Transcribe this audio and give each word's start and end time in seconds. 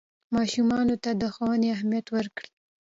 ماشومانو 0.35 0.95
ته 1.03 1.11
د 1.21 1.23
ښوونې 1.33 1.67
اهمیت 1.75 2.07
ورکړئ. 2.15 2.47